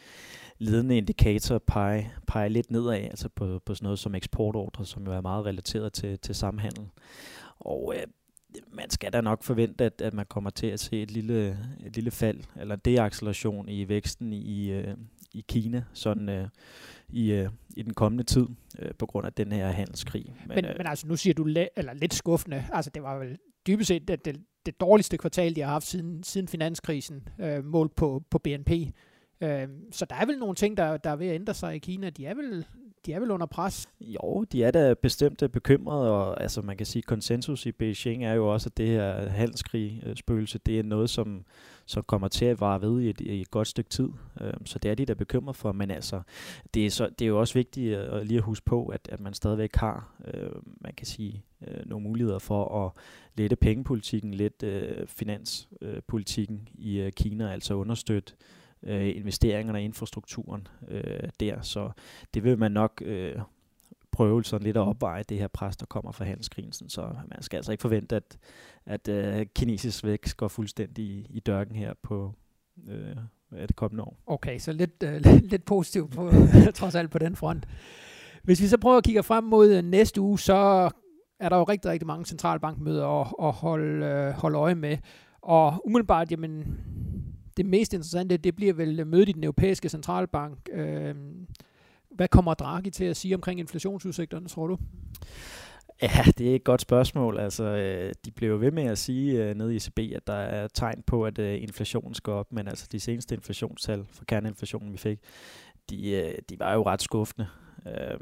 ledende 0.58 0.96
indikatorer 0.96 1.58
pege, 1.58 2.12
pege 2.26 2.48
lidt 2.48 2.70
nedad, 2.70 2.96
altså 2.96 3.28
på, 3.28 3.60
på 3.66 3.74
sådan 3.74 3.84
noget 3.84 3.98
som 3.98 4.14
eksportordre, 4.14 4.86
som 4.86 5.04
jo 5.04 5.12
er 5.12 5.20
meget 5.20 5.46
relateret 5.46 5.92
til, 5.92 6.18
til 6.18 6.34
samhandel. 6.34 6.88
Og 7.58 7.94
øh, 7.96 8.02
man 8.72 8.90
skal 8.90 9.12
da 9.12 9.20
nok 9.20 9.42
forvente, 9.42 9.84
at, 9.84 10.00
at 10.00 10.14
man 10.14 10.26
kommer 10.26 10.50
til 10.50 10.66
at 10.66 10.80
se 10.80 11.02
et 11.02 11.10
lille, 11.10 11.58
et 11.86 11.94
lille 11.94 12.10
fald, 12.10 12.40
eller 12.60 12.76
deacceleration 12.76 13.68
i 13.68 13.88
væksten 13.88 14.32
i, 14.32 14.70
øh, 14.70 14.94
i 15.34 15.44
Kina, 15.48 15.84
sådan 15.92 16.28
øh, 16.28 16.48
i, 17.08 17.32
øh, 17.32 17.48
i 17.76 17.82
den 17.82 17.94
kommende 17.94 18.24
tid, 18.24 18.46
øh, 18.78 18.90
på 18.98 19.06
grund 19.06 19.26
af 19.26 19.32
den 19.32 19.52
her 19.52 19.68
handelskrig. 19.68 20.34
Men, 20.46 20.54
men, 20.54 20.64
øh, 20.64 20.74
men 20.78 20.86
altså, 20.86 21.06
nu 21.06 21.16
siger 21.16 21.34
du 21.34 21.44
le- 21.44 21.78
eller 21.78 21.92
lidt 21.94 22.14
skuffende, 22.14 22.64
altså 22.72 22.90
det 22.94 23.02
var 23.02 23.18
vel 23.18 23.38
dybest 23.66 23.88
set 23.88 24.08
det, 24.08 24.24
det, 24.24 24.36
det 24.66 24.80
dårligste 24.80 25.18
kvartal, 25.18 25.56
de 25.56 25.60
har 25.60 25.68
haft 25.68 25.86
siden, 25.86 26.22
siden 26.22 26.48
finanskrisen, 26.48 27.28
øh, 27.40 27.64
målt 27.64 27.94
på, 27.94 28.22
på 28.30 28.38
BNP. 28.38 28.70
Øh, 29.40 29.68
så 29.92 30.04
der 30.04 30.16
er 30.16 30.26
vel 30.26 30.38
nogle 30.38 30.54
ting, 30.54 30.76
der, 30.76 30.96
der 30.96 31.10
er 31.10 31.16
ved 31.16 31.26
at 31.26 31.34
ændre 31.34 31.54
sig 31.54 31.76
i 31.76 31.78
Kina. 31.78 32.10
De 32.10 32.26
er 32.26 32.34
vel, 32.34 32.66
de 33.06 33.12
er 33.12 33.20
vel 33.20 33.30
under 33.30 33.46
pres? 33.46 33.88
Jo, 34.00 34.44
de 34.52 34.64
er 34.64 34.70
da 34.70 34.94
bestemt 34.94 35.42
bekymrede, 35.52 36.10
og 36.10 36.42
altså 36.42 36.62
man 36.62 36.76
kan 36.76 36.86
sige, 36.86 37.02
konsensus 37.02 37.66
i 37.66 37.72
Beijing 37.72 38.24
er 38.24 38.32
jo 38.32 38.52
også, 38.52 38.68
at 38.68 38.76
det 38.76 38.86
her 38.86 39.28
handelskrig-spøgelse, 39.28 40.58
det 40.58 40.78
er 40.78 40.82
noget, 40.82 41.10
som, 41.10 41.44
som 41.86 42.02
kommer 42.02 42.28
til 42.28 42.44
at 42.44 42.60
vare 42.60 42.80
ved 42.80 43.00
i 43.00 43.10
et, 43.10 43.20
i 43.20 43.40
et 43.40 43.50
godt 43.50 43.68
stykke 43.68 43.90
tid. 43.90 44.08
Øhm, 44.40 44.66
så 44.66 44.78
det 44.78 44.90
er 44.90 44.94
de 44.94 45.06
der 45.06 45.14
bekymret 45.14 45.56
for, 45.56 45.72
men 45.72 45.90
altså, 45.90 46.22
det 46.74 46.86
er, 46.86 46.90
så, 46.90 47.08
det 47.18 47.24
er 47.24 47.28
jo 47.28 47.40
også 47.40 47.54
vigtigt 47.54 47.98
øh, 47.98 48.20
at 48.20 48.26
lige 48.26 48.38
at 48.38 48.44
huske 48.44 48.64
på, 48.64 48.86
at, 48.86 49.08
at 49.12 49.20
man 49.20 49.34
stadigvæk 49.34 49.76
har, 49.76 50.14
øh, 50.34 50.50
man 50.80 50.92
kan 50.96 51.06
sige, 51.06 51.44
øh, 51.68 51.86
nogle 51.86 52.02
muligheder 52.08 52.38
for 52.38 52.86
at 52.86 52.92
lette 53.36 53.56
pengepolitikken, 53.56 54.34
lidt 54.34 54.62
øh, 54.62 55.06
finanspolitikken 55.06 56.68
i 56.74 56.98
øh, 56.98 57.12
Kina, 57.12 57.52
altså 57.52 57.74
understøtte 57.74 58.32
øh, 58.32 58.59
øh, 58.82 59.16
investeringerne 59.16 59.82
i 59.82 59.84
infrastrukturen 59.84 60.68
øh, 60.88 61.28
der. 61.40 61.62
Så 61.62 61.90
det 62.34 62.44
vil 62.44 62.58
man 62.58 62.72
nok 62.72 63.02
øh, 63.04 63.34
prøve 64.10 64.44
sådan 64.44 64.64
lidt 64.64 64.76
at 64.76 64.80
opveje 64.80 65.22
det 65.28 65.38
her 65.38 65.48
pres, 65.48 65.76
der 65.76 65.86
kommer 65.86 66.12
fra 66.12 66.24
handelskrigen. 66.24 66.72
Så 66.72 67.00
man 67.28 67.42
skal 67.42 67.56
altså 67.56 67.72
ikke 67.72 67.82
forvente, 67.82 68.16
at, 68.16 68.38
at 68.86 69.08
øh, 69.08 69.46
kinesisk 69.54 70.04
vækst 70.04 70.36
går 70.36 70.48
fuldstændig 70.48 71.04
i, 71.04 71.26
i 71.30 71.40
dørken 71.40 71.76
her 71.76 71.94
på 72.02 72.34
øh, 72.88 73.16
det 73.68 73.76
kommende 73.76 74.04
år. 74.04 74.16
Okay, 74.26 74.58
så 74.58 74.72
lidt, 74.72 75.02
øh, 75.04 75.20
lidt 75.52 75.64
positivt 75.64 76.10
på, 76.10 76.30
trods 76.74 76.94
alt 76.94 77.10
på 77.10 77.18
den 77.18 77.36
front. 77.36 77.66
Hvis 78.42 78.62
vi 78.62 78.66
så 78.66 78.78
prøver 78.78 78.96
at 78.96 79.04
kigge 79.04 79.22
frem 79.22 79.44
mod 79.44 79.72
øh, 79.72 79.84
næste 79.84 80.20
uge, 80.20 80.38
så 80.38 80.90
er 81.40 81.48
der 81.48 81.56
jo 81.56 81.64
rigtig, 81.64 81.90
rigtig 81.90 82.06
mange 82.06 82.24
centralbankmøder 82.24 83.06
at, 83.06 83.34
at 83.42 83.52
holde, 83.52 84.06
øh, 84.06 84.32
holde 84.32 84.58
øje 84.58 84.74
med. 84.74 84.98
Og 85.42 85.82
umiddelbart, 85.84 86.30
jamen, 86.30 86.78
det 87.62 87.68
mest 87.70 87.92
interessante, 87.92 88.36
det 88.36 88.56
bliver 88.56 88.72
vel 88.72 89.06
mødet 89.06 89.28
i 89.28 89.32
den 89.32 89.44
europæiske 89.44 89.88
centralbank. 89.88 90.68
Øh, 90.72 91.14
hvad 92.10 92.28
kommer 92.28 92.54
Draghi 92.54 92.90
til 92.90 93.04
at 93.04 93.16
sige 93.16 93.34
omkring 93.34 93.60
inflationsudsigterne, 93.60 94.48
tror 94.48 94.66
du? 94.66 94.78
Ja, 96.02 96.24
det 96.38 96.50
er 96.50 96.54
et 96.54 96.64
godt 96.64 96.80
spørgsmål. 96.80 97.38
Altså, 97.38 97.64
øh, 97.64 98.12
de 98.24 98.30
blev 98.30 98.60
ved 98.60 98.70
med 98.70 98.82
at 98.82 98.98
sige 98.98 99.44
øh, 99.44 99.54
nede 99.54 99.74
i 99.74 99.76
ECB, 99.76 99.98
at 99.98 100.26
der 100.26 100.32
er 100.32 100.68
tegn 100.68 101.02
på, 101.06 101.24
at 101.24 101.38
øh, 101.38 101.62
inflationen 101.62 102.14
skal 102.14 102.32
op, 102.32 102.52
men 102.52 102.68
altså 102.68 102.88
de 102.92 103.00
seneste 103.00 103.34
inflationstal 103.34 104.04
for 104.10 104.24
kerneinflationen, 104.24 104.92
vi 104.92 104.98
fik, 104.98 105.18
de, 105.90 106.34
de 106.48 106.58
var 106.58 106.74
jo 106.74 106.82
ret 106.86 107.02
skuffende. 107.02 107.46
Øh, 107.86 108.20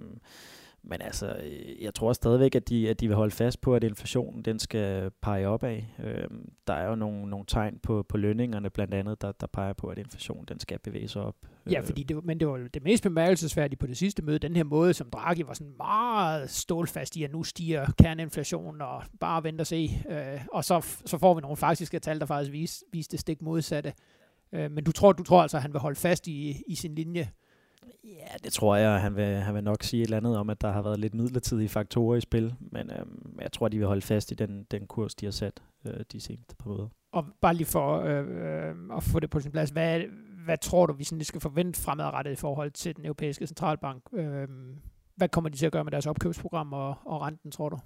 men 0.90 1.02
altså, 1.02 1.36
øh, 1.44 1.82
jeg 1.82 1.94
tror 1.94 2.12
stadigvæk, 2.12 2.54
at 2.54 2.68
de, 2.68 2.90
at 2.90 3.00
de 3.00 3.08
vil 3.08 3.16
holde 3.16 3.34
fast 3.34 3.60
på, 3.60 3.74
at 3.74 3.84
inflationen 3.84 4.42
den 4.42 4.58
skal 4.58 5.10
pege 5.22 5.48
opad. 5.48 5.80
Øh, 6.04 6.24
der 6.66 6.72
er 6.72 6.88
jo 6.88 6.94
nogle, 6.94 7.30
nogle 7.30 7.46
tegn 7.48 7.78
på, 7.82 8.02
på 8.08 8.16
lønningerne 8.16 8.70
blandt 8.70 8.94
andet, 8.94 9.22
der, 9.22 9.32
der 9.32 9.46
peger 9.46 9.72
på, 9.72 9.86
at 9.86 9.98
inflationen 9.98 10.44
den 10.48 10.60
skal 10.60 10.78
bevæge 10.78 11.08
sig 11.08 11.22
op. 11.22 11.34
Ja, 11.70 11.80
fordi 11.80 12.02
det, 12.02 12.24
men 12.24 12.40
det 12.40 12.48
var 12.48 12.68
det 12.74 12.82
mest 12.82 13.02
bemærkelsesværdige 13.02 13.78
på 13.78 13.86
det 13.86 13.96
sidste 13.96 14.22
møde, 14.22 14.38
den 14.38 14.56
her 14.56 14.64
måde, 14.64 14.94
som 14.94 15.10
Draghi 15.10 15.46
var 15.46 15.54
sådan 15.54 15.74
meget 15.76 16.50
stålfast 16.50 17.16
i, 17.16 17.24
at 17.24 17.32
nu 17.32 17.42
stiger 17.42 17.86
kerneinflationen 17.98 18.82
og 18.82 19.02
bare 19.20 19.44
venter 19.44 19.62
og 19.62 19.66
se. 19.66 19.90
Øh, 20.10 20.40
og 20.52 20.64
så, 20.64 21.00
så 21.06 21.18
får 21.18 21.34
vi 21.34 21.40
nogle 21.40 21.56
faktiske 21.56 21.98
tal, 21.98 22.20
der 22.20 22.26
faktisk 22.26 22.52
viste 22.52 22.84
vis 22.92 23.08
det 23.08 23.20
stik 23.20 23.42
modsatte. 23.42 23.92
Øh, 24.52 24.70
men 24.70 24.84
du 24.84 24.92
tror, 24.92 25.12
du 25.12 25.22
tror 25.22 25.42
altså, 25.42 25.56
at 25.56 25.62
han 25.62 25.72
vil 25.72 25.80
holde 25.80 25.96
fast 25.96 26.26
i, 26.26 26.62
i 26.66 26.74
sin 26.74 26.94
linje 26.94 27.30
Ja, 28.04 28.36
det 28.44 28.52
tror 28.52 28.76
jeg. 28.76 29.00
Han 29.00 29.16
vil, 29.16 29.24
han 29.24 29.54
vil 29.54 29.64
nok 29.64 29.82
sige 29.82 30.00
et 30.00 30.04
eller 30.04 30.16
andet 30.16 30.36
om, 30.36 30.50
at 30.50 30.60
der 30.60 30.72
har 30.72 30.82
været 30.82 30.98
lidt 30.98 31.14
midlertidige 31.14 31.68
faktorer 31.68 32.16
i 32.16 32.20
spil, 32.20 32.54
men 32.60 32.90
øhm, 32.90 33.38
jeg 33.40 33.52
tror, 33.52 33.68
de 33.68 33.78
vil 33.78 33.86
holde 33.86 34.02
fast 34.02 34.30
i 34.30 34.34
den, 34.34 34.66
den 34.70 34.86
kurs, 34.86 35.14
de 35.14 35.26
har 35.26 35.30
sat 35.30 35.62
øh, 35.86 36.00
de 36.12 36.20
seneste 36.20 36.56
par 36.56 36.70
måder. 36.70 36.88
Og 37.12 37.24
bare 37.40 37.54
lige 37.54 37.66
for 37.66 38.00
øh, 38.00 38.26
øh, 38.28 38.96
at 38.96 39.02
få 39.02 39.20
det 39.20 39.30
på 39.30 39.40
sin 39.40 39.52
plads, 39.52 39.70
hvad, 39.70 40.00
hvad 40.44 40.58
tror 40.58 40.86
du, 40.86 40.92
vi 40.92 41.04
sådan, 41.04 41.24
skal 41.24 41.40
forvente 41.40 41.80
fremadrettet 41.80 42.32
i 42.32 42.36
forhold 42.36 42.70
til 42.70 42.96
den 42.96 43.04
europæiske 43.04 43.46
centralbank? 43.46 44.02
Øh, 44.12 44.48
hvad 45.16 45.28
kommer 45.28 45.50
de 45.50 45.56
til 45.56 45.66
at 45.66 45.72
gøre 45.72 45.84
med 45.84 45.92
deres 45.92 46.06
opkøbsprogram 46.06 46.72
og, 46.72 46.94
og 47.04 47.22
renten, 47.22 47.50
tror 47.50 47.68
du? 47.68 47.78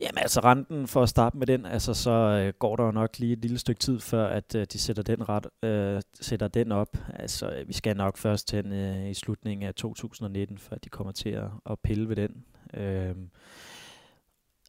Jamen 0.00 0.18
altså 0.18 0.40
renten, 0.40 0.86
for 0.86 1.02
at 1.02 1.08
starte 1.08 1.38
med 1.38 1.46
den, 1.46 1.66
altså 1.66 1.94
så 1.94 2.10
øh, 2.10 2.52
går 2.58 2.76
der 2.76 2.84
jo 2.84 2.90
nok 2.90 3.18
lige 3.18 3.32
et 3.32 3.38
lille 3.38 3.58
stykke 3.58 3.78
tid, 3.78 4.00
før 4.00 4.26
at 4.26 4.54
øh, 4.54 4.66
de 4.72 4.78
sætter 4.78 5.02
den, 5.02 5.28
ret, 5.28 5.46
øh, 5.62 6.02
sætter 6.20 6.48
den 6.48 6.72
op. 6.72 6.96
Altså 7.14 7.50
øh, 7.50 7.68
vi 7.68 7.72
skal 7.72 7.96
nok 7.96 8.16
først 8.16 8.52
hen 8.52 8.72
øh, 8.72 9.10
i 9.10 9.14
slutningen 9.14 9.68
af 9.68 9.74
2019, 9.74 10.58
før 10.58 10.76
de 10.76 10.88
kommer 10.88 11.12
til 11.12 11.28
at, 11.28 11.50
at 11.70 11.78
pille 11.80 12.08
ved 12.08 12.16
den. 12.16 12.44
Øh, 12.74 13.14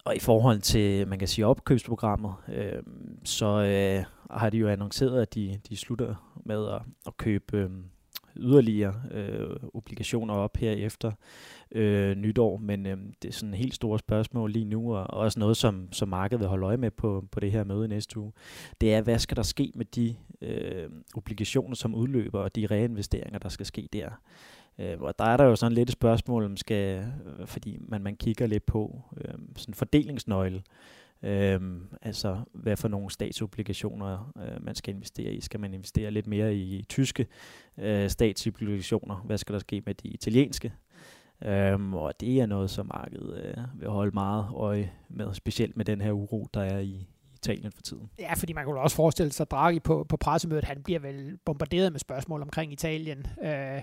og 0.06 0.16
i 0.16 0.20
forhold 0.20 0.62
til, 0.62 1.08
man 1.08 1.20
kan 1.20 1.28
sige, 1.28 1.46
opkøbsprogrammet, 1.46 2.34
øh, 2.48 2.84
så 3.24 3.46
øh, 3.46 4.06
har 4.38 4.50
de 4.50 4.58
jo 4.58 4.68
annonceret, 4.68 5.22
at 5.22 5.36
de, 5.36 5.60
de 5.70 5.78
slutter 5.78 6.40
med 6.46 6.68
at, 6.68 6.82
at 7.08 7.18
købe 7.18 7.58
øh, 7.58 7.70
yderligere 8.40 8.94
øh, 9.12 9.50
obligationer 9.74 10.34
op 10.34 10.58
her 10.58 10.72
efter 10.72 11.12
øh, 11.72 12.16
nytår, 12.16 12.58
men 12.58 12.86
øh, 12.86 12.98
det 13.22 13.30
er 13.30 13.34
sådan 13.34 13.54
et 13.54 13.60
helt 13.60 13.76
stort 13.76 14.00
spørgsmål 14.00 14.52
lige 14.52 14.66
nu, 14.66 14.96
og 14.96 15.08
også 15.14 15.40
noget, 15.40 15.58
som, 15.58 15.88
som 15.92 16.08
markedet 16.10 16.40
vil 16.40 16.48
holde 16.48 16.66
øje 16.66 16.78
med 16.78 16.92
på, 16.92 17.26
på 17.32 17.40
det 17.40 17.52
her 17.52 17.64
møde 17.64 17.88
næste 17.88 18.20
uge. 18.20 18.32
Det 18.82 18.94
er, 18.94 19.02
hvad 19.02 19.20
skal 19.20 19.38
der 19.38 19.44
ske 19.44 19.72
med 19.76 19.86
de 19.86 20.16
øh, 20.42 20.90
obligationer, 21.16 21.76
som 21.76 21.96
udløber, 21.96 22.40
og 22.40 22.56
de 22.56 22.66
reinvesteringer, 22.66 23.40
der 23.40 23.50
skal 23.50 23.66
ske 23.66 23.90
der. 23.94 24.10
Øh, 24.80 25.02
og 25.02 25.20
der 25.20 25.26
er 25.26 25.38
der 25.38 25.44
jo 25.44 25.56
sådan 25.56 25.74
lidt 25.74 25.90
et 25.90 25.94
spørgsmål, 25.94 26.46
om 26.46 26.58
skal, 26.58 27.06
øh, 27.40 27.48
fordi 27.48 27.78
man, 27.82 28.02
man 28.02 28.16
kigger 28.16 28.48
lidt 28.48 28.66
på 28.66 29.02
øh, 29.18 29.34
sådan 29.56 29.74
fordelingsnøgle, 29.74 30.64
Øhm, 31.24 31.88
altså, 32.02 32.40
hvad 32.54 32.78
for 32.78 32.88
nogle 32.88 33.12
statsobligationer 33.12 34.32
øh, 34.38 34.66
man 34.66 34.76
skal 34.76 34.94
investere 34.94 35.34
i. 35.34 35.42
Skal 35.42 35.60
man 35.60 35.74
investere 35.74 36.12
lidt 36.12 36.28
mere 36.28 36.56
i 36.56 36.86
tyske 36.90 37.28
øh, 37.78 38.10
statsobligationer? 38.10 39.16
Hvad 39.16 39.38
skal 39.38 39.54
der 39.54 39.60
ske 39.60 39.82
med 39.86 39.94
de 39.94 40.08
italienske? 40.08 40.74
Øhm, 41.44 41.94
og 41.94 42.14
det 42.20 42.42
er 42.42 42.46
noget, 42.46 42.70
som 42.70 42.86
markedet 42.86 43.44
øh, 43.44 43.82
vil 43.82 43.90
holde 43.90 44.12
meget 44.12 44.48
øje 44.56 44.92
med, 45.10 45.34
specielt 45.34 45.78
med 45.78 45.86
den 45.86 46.02
her 46.02 46.12
uro, 46.12 46.48
der 46.54 46.62
er 46.62 46.80
i, 46.80 47.08
Italien 47.44 47.72
for 47.72 47.82
tiden. 47.82 48.10
Ja, 48.20 48.34
fordi 48.34 48.54
man 48.54 48.66
kunne 48.66 48.80
også 48.80 48.96
forestille 48.96 49.32
sig, 49.32 49.44
at 49.44 49.52
Draghi 49.52 49.80
på, 49.80 50.06
på 50.10 50.18
pressemødet, 50.18 50.64
han 50.64 50.84
bliver 50.84 51.00
vel 51.00 51.38
bombarderet 51.46 51.92
med 51.92 52.00
spørgsmål 52.00 52.42
omkring 52.42 52.74
Italien. 52.74 53.28
Øh, 53.44 53.82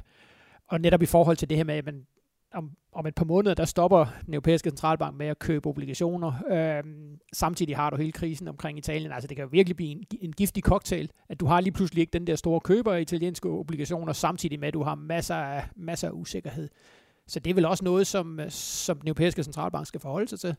og 0.68 0.80
netop 0.80 1.02
i 1.02 1.06
forhold 1.06 1.36
til 1.36 1.48
det 1.48 1.56
her 1.56 1.64
med, 1.64 1.74
at 1.74 1.84
man 1.84 2.06
om, 2.56 2.70
om 2.92 3.06
et 3.06 3.14
par 3.14 3.24
måneder, 3.24 3.54
der 3.54 3.64
stopper 3.64 4.06
den 4.26 4.34
europæiske 4.34 4.70
centralbank 4.70 5.16
med 5.16 5.26
at 5.26 5.38
købe 5.38 5.68
obligationer. 5.68 6.32
Øhm, 6.50 7.18
samtidig 7.32 7.76
har 7.76 7.90
du 7.90 7.96
hele 7.96 8.12
krisen 8.12 8.48
omkring 8.48 8.78
Italien. 8.78 9.12
Altså 9.12 9.28
det 9.28 9.36
kan 9.36 9.42
jo 9.44 9.48
virkelig 9.52 9.76
blive 9.76 9.90
en, 9.90 10.04
en 10.20 10.32
giftig 10.32 10.62
cocktail, 10.62 11.10
at 11.28 11.40
du 11.40 11.46
har 11.46 11.60
lige 11.60 11.72
pludselig 11.72 12.00
ikke 12.00 12.12
den 12.12 12.26
der 12.26 12.36
store 12.36 12.60
køber 12.60 12.92
af 12.92 13.00
italienske 13.00 13.48
obligationer, 13.48 14.12
samtidig 14.12 14.60
med 14.60 14.68
at 14.68 14.74
du 14.74 14.82
har 14.82 14.94
masser 14.94 15.34
af, 15.34 15.64
masser 15.76 16.08
af 16.08 16.12
usikkerhed. 16.12 16.68
Så 17.26 17.40
det 17.40 17.50
er 17.50 17.54
vel 17.54 17.64
også 17.64 17.84
noget, 17.84 18.06
som, 18.06 18.40
som 18.48 18.98
den 18.98 19.08
europæiske 19.08 19.42
centralbank 19.42 19.86
skal 19.86 20.00
forholde 20.00 20.28
sig 20.28 20.40
til. 20.40 20.56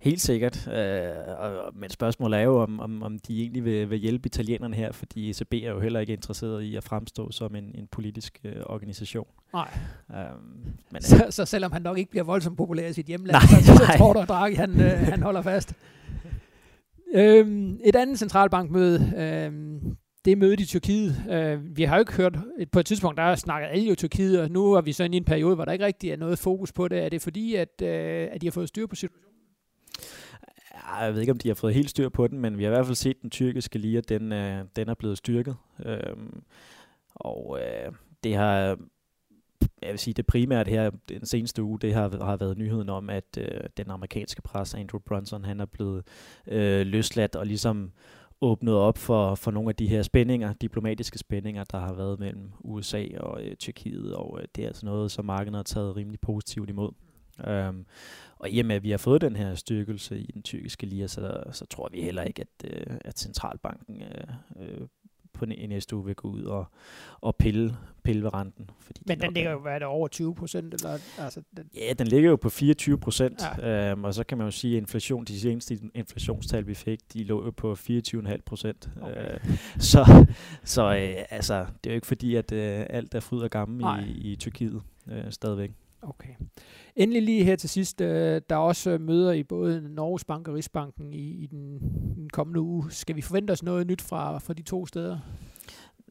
Helt 0.00 0.20
sikkert. 0.20 0.68
Øh, 0.68 1.08
og, 1.38 1.72
men 1.74 1.90
spørgsmålet 1.90 2.38
er 2.38 2.42
jo, 2.42 2.62
om, 2.62 2.80
om, 2.80 3.02
om 3.02 3.18
de 3.18 3.40
egentlig 3.40 3.64
vil, 3.64 3.90
vil 3.90 3.98
hjælpe 3.98 4.26
italienerne 4.26 4.76
her, 4.76 4.92
fordi 4.92 5.30
ECB 5.30 5.54
er 5.54 5.70
jo 5.70 5.80
heller 5.80 6.00
ikke 6.00 6.12
interesseret 6.12 6.62
i 6.62 6.76
at 6.76 6.84
fremstå 6.84 7.30
som 7.30 7.54
en, 7.54 7.64
en 7.74 7.86
politisk 7.86 8.40
øh, 8.44 8.62
organisation. 8.66 9.26
Nej. 9.52 9.78
Øhm, 10.10 10.74
men, 10.90 11.02
så, 11.02 11.26
så 11.30 11.44
selvom 11.44 11.72
han 11.72 11.82
nok 11.82 11.98
ikke 11.98 12.10
bliver 12.10 12.24
voldsomt 12.24 12.56
populær 12.56 12.88
i 12.88 12.92
sit 12.92 13.06
hjemland, 13.06 13.32
nej, 13.32 13.60
så, 13.62 13.76
så 13.76 13.98
tror 13.98 14.12
du, 14.12 14.18
at 14.18 14.28
Draghi 14.28 14.54
han, 14.54 14.80
øh, 14.80 14.98
han 15.12 15.22
holder 15.22 15.42
fast. 15.42 15.74
Øhm, 17.14 17.80
et 17.84 17.96
andet 17.96 18.18
centralbankmøde, 18.18 19.12
øhm, 19.16 19.96
det 20.24 20.32
er 20.32 20.36
mødet 20.36 20.60
i 20.60 20.66
Tyrkiet. 20.66 21.24
Øh, 21.30 21.76
vi 21.76 21.82
har 21.82 21.96
jo 21.96 22.00
ikke 22.00 22.12
hørt, 22.12 22.38
på 22.72 22.80
et 22.80 22.86
tidspunkt, 22.86 23.16
der 23.16 23.22
har 23.22 23.36
snakket 23.36 23.68
alle 23.68 23.88
jo 23.88 23.94
Tyrkiet, 23.94 24.40
og 24.40 24.50
nu 24.50 24.72
er 24.72 24.80
vi 24.80 24.92
så 24.92 25.04
inde 25.04 25.16
i 25.16 25.18
en 25.18 25.24
periode, 25.24 25.54
hvor 25.54 25.64
der 25.64 25.72
ikke 25.72 25.84
rigtig 25.84 26.10
er 26.10 26.16
noget 26.16 26.38
fokus 26.38 26.72
på 26.72 26.88
det. 26.88 27.04
Er 27.04 27.08
det 27.08 27.22
fordi, 27.22 27.54
at, 27.54 27.82
øh, 27.82 28.28
at 28.32 28.40
de 28.40 28.46
har 28.46 28.50
fået 28.50 28.68
styr 28.68 28.86
på 28.86 28.94
situationen? 28.94 29.35
Jeg 31.00 31.14
ved 31.14 31.20
ikke, 31.20 31.32
om 31.32 31.38
de 31.38 31.48
har 31.48 31.54
fået 31.54 31.74
helt 31.74 31.90
styr 31.90 32.08
på 32.08 32.26
den, 32.26 32.40
men 32.40 32.58
vi 32.58 32.62
har 32.62 32.70
i 32.70 32.74
hvert 32.74 32.86
fald 32.86 32.96
set 32.96 33.22
den 33.22 33.30
tyrkiske 33.30 33.78
lige, 33.78 34.00
den, 34.00 34.32
øh, 34.32 34.64
den 34.76 34.88
er 34.88 34.94
blevet 34.94 35.18
styrket. 35.18 35.56
Øhm, 35.84 36.42
og 37.14 37.58
øh, 37.60 37.92
det 38.24 38.34
har, 38.34 38.78
jeg 39.82 39.90
vil 39.90 39.98
sige, 39.98 40.14
det 40.14 40.26
primært 40.26 40.68
her 40.68 40.90
den 41.08 41.26
seneste 41.26 41.62
uge, 41.62 41.78
det 41.78 41.94
har, 41.94 42.24
har 42.24 42.36
været 42.36 42.58
nyheden 42.58 42.88
om, 42.88 43.10
at 43.10 43.38
øh, 43.38 43.60
den 43.76 43.90
amerikanske 43.90 44.42
pres, 44.42 44.74
Andrew 44.74 45.00
Brunson, 45.00 45.44
han 45.44 45.60
er 45.60 45.66
blevet 45.66 46.06
øh, 46.46 46.86
løsladt 46.86 47.36
og 47.36 47.46
ligesom 47.46 47.92
åbnet 48.40 48.74
op 48.74 48.98
for, 48.98 49.34
for 49.34 49.50
nogle 49.50 49.68
af 49.68 49.76
de 49.76 49.86
her 49.86 50.02
spændinger, 50.02 50.52
diplomatiske 50.52 51.18
spændinger, 51.18 51.64
der 51.64 51.78
har 51.78 51.92
været 51.92 52.18
mellem 52.18 52.52
USA 52.60 53.06
og 53.20 53.42
øh, 53.42 53.56
Tyrkiet, 53.56 54.14
og 54.14 54.38
øh, 54.40 54.48
det 54.56 54.64
er 54.64 54.68
altså 54.68 54.86
noget, 54.86 55.10
som 55.10 55.24
markedet 55.24 55.56
har 55.56 55.62
taget 55.62 55.96
rimelig 55.96 56.20
positivt 56.20 56.70
imod. 56.70 56.90
Øhm, 57.46 57.86
og 58.38 58.50
i 58.50 58.60
og 58.60 58.66
med, 58.66 58.76
at 58.76 58.82
vi 58.82 58.90
har 58.90 58.98
fået 58.98 59.20
den 59.20 59.36
her 59.36 59.54
styrkelse 59.54 60.18
i 60.18 60.30
den 60.32 60.42
tyrkiske 60.42 60.86
lira, 60.86 61.08
så, 61.08 61.42
så 61.52 61.66
tror 61.66 61.88
vi 61.92 62.02
heller 62.02 62.22
ikke, 62.22 62.42
at, 62.42 62.70
øh, 62.70 62.96
at 63.04 63.18
centralbanken 63.18 64.02
øh, 64.02 64.70
øh 64.70 64.86
på 65.36 65.46
næste 65.46 65.96
uge 65.96 66.04
vil 66.04 66.14
gå 66.14 66.28
ud 66.28 66.42
og, 66.42 66.64
og 67.20 67.36
pille, 67.36 67.76
pille 68.02 68.22
ved 68.22 68.34
renten. 68.34 68.70
Fordi 68.80 69.02
Men 69.06 69.20
den 69.20 69.32
ligger 69.32 69.50
jo, 69.50 69.58
hvad 69.58 69.72
er 69.72 69.78
det, 69.78 69.88
over 69.88 70.08
20 70.08 70.34
procent? 70.34 70.74
Eller, 70.74 70.98
altså, 71.18 71.42
den... 71.56 71.70
Ja, 71.74 71.92
den 71.92 72.06
ligger 72.06 72.30
jo 72.30 72.36
på 72.36 72.48
24 72.48 72.98
procent, 72.98 73.42
ja. 73.58 73.90
øhm, 73.90 74.04
og 74.04 74.14
så 74.14 74.24
kan 74.24 74.38
man 74.38 74.46
jo 74.46 74.50
sige, 74.50 74.76
at 74.76 74.82
inflation, 74.82 75.24
de 75.24 75.40
seneste 75.40 75.78
inflationstal, 75.94 76.66
vi 76.66 76.74
fik, 76.74 77.12
de 77.12 77.24
lå 77.24 77.44
jo 77.44 77.50
på 77.50 77.72
24,5 77.72 78.36
procent. 78.46 78.90
Okay. 79.02 79.32
Øh, 79.34 79.58
så 79.78 80.26
så 80.64 80.82
øh, 80.82 81.24
altså, 81.30 81.66
det 81.84 81.90
er 81.90 81.94
jo 81.94 81.96
ikke 81.96 82.06
fordi, 82.06 82.34
at 82.34 82.52
øh, 82.52 82.86
alt 82.90 83.14
er 83.14 83.20
fryd 83.20 83.40
og 83.40 83.50
gammel 83.50 84.08
i, 84.08 84.32
i 84.32 84.36
Tyrkiet 84.36 84.82
øh, 85.10 85.30
stadigvæk. 85.30 85.70
Okay. 86.08 86.34
Endelig 86.96 87.22
lige 87.22 87.44
her 87.44 87.56
til 87.56 87.68
sidst, 87.68 88.00
øh, 88.00 88.40
der 88.50 88.56
er 88.56 88.60
også 88.60 88.90
øh, 88.90 89.00
møder 89.00 89.32
i 89.32 89.42
både 89.42 89.94
Norges 89.94 90.24
Bank 90.24 90.48
og 90.48 90.54
Rigsbanken 90.54 91.12
i, 91.12 91.42
i 91.42 91.46
den, 91.46 91.78
den 92.16 92.30
kommende 92.30 92.60
uge. 92.60 92.90
Skal 92.90 93.16
vi 93.16 93.20
forvente 93.20 93.50
os 93.50 93.62
noget 93.62 93.86
nyt 93.86 94.02
fra, 94.02 94.38
fra 94.38 94.52
de 94.52 94.62
to 94.62 94.86
steder? 94.86 95.18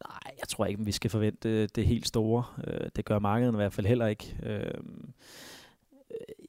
Nej, 0.08 0.34
jeg 0.40 0.48
tror 0.48 0.66
ikke, 0.66 0.86
vi 0.86 0.92
skal 0.92 1.10
forvente 1.10 1.50
øh, 1.50 1.70
det 1.76 1.86
helt 1.86 2.08
store. 2.08 2.44
Øh, 2.68 2.90
det 2.96 3.06
gør 3.06 3.20
markedet 3.20 3.54
i 3.54 3.56
hvert 3.56 3.74
fald 3.74 3.88
heller 3.88 4.08
ikke. 4.08 4.36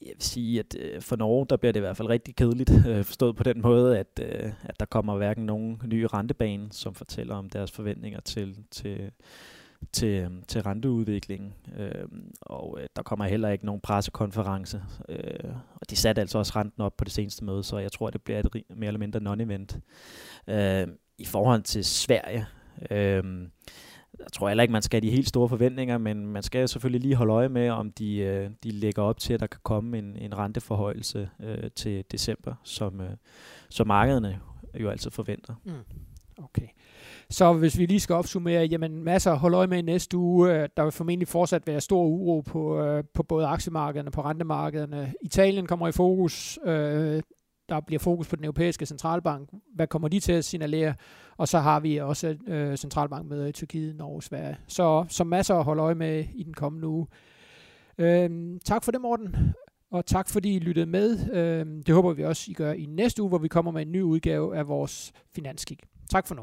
Jeg 0.02 0.12
vil 0.14 0.22
sige, 0.22 0.60
at 0.60 0.76
for 1.00 1.16
Norge, 1.16 1.46
der 1.50 1.56
bliver 1.56 1.72
det 1.72 1.80
i 1.80 1.86
hvert 1.86 1.96
fald 1.96 2.08
rigtig 2.08 2.36
kedeligt, 2.36 2.70
forstået 3.10 3.36
på 3.36 3.42
den 3.42 3.62
måde, 3.62 3.98
at, 3.98 4.20
at 4.62 4.80
der 4.80 4.86
kommer 4.86 5.16
hverken 5.16 5.46
nogen 5.46 5.82
nye 5.84 6.06
rentebane, 6.06 6.68
som 6.72 6.94
fortæller 6.94 7.34
om 7.34 7.50
deres 7.50 7.72
forventninger 7.72 8.20
til, 8.20 8.56
til, 8.70 9.10
til, 9.92 10.08
øhm, 10.08 10.42
til 10.48 10.62
renteudviklingen, 10.62 11.54
øh, 11.78 12.08
og 12.40 12.78
øh, 12.80 12.86
der 12.96 13.02
kommer 13.02 13.24
heller 13.24 13.48
ikke 13.48 13.66
nogen 13.66 13.80
pressekonference, 13.80 14.82
øh, 15.08 15.50
og 15.74 15.90
de 15.90 15.96
satte 15.96 16.20
altså 16.20 16.38
også 16.38 16.52
renten 16.56 16.82
op 16.82 16.96
på 16.96 17.04
det 17.04 17.12
seneste 17.12 17.44
møde, 17.44 17.64
så 17.64 17.78
jeg 17.78 17.92
tror, 17.92 18.10
det 18.10 18.22
bliver 18.22 18.38
et 18.38 18.62
mere 18.76 18.86
eller 18.86 18.98
mindre 18.98 19.20
non-event. 19.20 19.78
Øh, 20.54 20.88
I 21.18 21.24
forhold 21.24 21.62
til 21.62 21.84
Sverige, 21.84 22.46
øh, 22.90 23.48
jeg 24.18 24.32
tror 24.32 24.48
heller 24.48 24.62
ikke, 24.62 24.72
man 24.72 24.82
skal 24.82 25.00
have 25.00 25.10
de 25.10 25.16
helt 25.16 25.28
store 25.28 25.48
forventninger, 25.48 25.98
men 25.98 26.26
man 26.26 26.42
skal 26.42 26.68
selvfølgelig 26.68 27.00
lige 27.00 27.14
holde 27.14 27.32
øje 27.32 27.48
med, 27.48 27.70
om 27.70 27.92
de, 27.92 28.16
øh, 28.16 28.50
de 28.62 28.70
lægger 28.70 29.02
op 29.02 29.18
til, 29.18 29.34
at 29.34 29.40
der 29.40 29.46
kan 29.46 29.60
komme 29.62 29.98
en, 29.98 30.16
en 30.16 30.38
renteforhøjelse 30.38 31.28
øh, 31.40 31.70
til 31.70 32.04
december, 32.10 32.54
som, 32.62 33.00
øh, 33.00 33.10
som 33.68 33.86
markederne 33.86 34.40
jo 34.80 34.90
altid 34.90 35.10
forventer. 35.10 35.54
Mm. 35.64 35.72
Okay. 36.44 36.66
Så 37.30 37.52
hvis 37.52 37.78
vi 37.78 37.86
lige 37.86 38.00
skal 38.00 38.14
opsummere, 38.14 38.64
jamen 38.64 39.02
masser 39.04 39.32
at 39.32 39.38
holde 39.38 39.56
øje 39.56 39.66
med 39.66 39.78
i 39.78 39.82
næste 39.82 40.16
uge. 40.16 40.52
Øh, 40.52 40.68
der 40.76 40.82
vil 40.82 40.92
formentlig 40.92 41.28
fortsat 41.28 41.66
være 41.66 41.80
stor 41.80 42.04
uro 42.04 42.40
på, 42.40 42.80
øh, 42.80 43.04
på 43.14 43.22
både 43.22 43.46
aktiemarkederne 43.46 44.08
og 44.08 44.12
på 44.12 44.20
rentemarkederne. 44.20 45.14
Italien 45.22 45.66
kommer 45.66 45.88
i 45.88 45.92
fokus. 45.92 46.58
Øh, 46.66 47.22
der 47.68 47.80
bliver 47.80 47.98
fokus 47.98 48.28
på 48.28 48.36
den 48.36 48.44
europæiske 48.44 48.86
centralbank. 48.86 49.48
Hvad 49.74 49.86
kommer 49.86 50.08
de 50.08 50.20
til 50.20 50.32
at 50.32 50.44
signalere? 50.44 50.94
Og 51.36 51.48
så 51.48 51.58
har 51.58 51.80
vi 51.80 51.96
også 51.96 52.36
øh, 52.46 53.48
i 53.48 53.52
Tyrkiet, 53.52 53.96
Norge 53.96 54.16
og 54.16 54.22
Sverige. 54.22 54.56
Så, 54.66 55.04
så 55.08 55.24
masser 55.24 55.54
at 55.54 55.64
holde 55.64 55.82
øje 55.82 55.94
med 55.94 56.24
i 56.34 56.42
den 56.42 56.54
kommende 56.54 56.88
uge. 56.88 57.06
Øh, 57.98 58.30
tak 58.64 58.84
for 58.84 58.92
det, 58.92 59.00
Morten. 59.00 59.36
Og 59.90 60.06
tak 60.06 60.28
fordi 60.28 60.56
I 60.56 60.58
lyttede 60.58 60.86
med. 60.86 61.18
Øh, 61.32 61.66
det 61.86 61.94
håber 61.94 62.12
vi 62.12 62.24
også, 62.24 62.50
I 62.50 62.54
gør 62.54 62.72
i 62.72 62.86
næste 62.86 63.22
uge, 63.22 63.28
hvor 63.28 63.38
vi 63.38 63.48
kommer 63.48 63.72
med 63.72 63.82
en 63.82 63.92
ny 63.92 64.02
udgave 64.02 64.56
af 64.56 64.68
vores 64.68 65.12
finanskig. 65.34 65.78
Tak 66.10 66.26
for 66.26 66.34
nu. 66.34 66.42